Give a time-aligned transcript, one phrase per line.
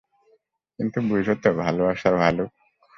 [0.79, 2.49] কিন্তু বোঝো তো, ভালোবাসার ভালুক?